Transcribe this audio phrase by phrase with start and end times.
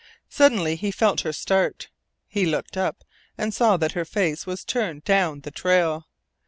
[0.29, 1.91] Suddenly he felt her start.
[2.27, 3.03] He looked up,
[3.37, 6.07] and saw that her face was turned down the trail.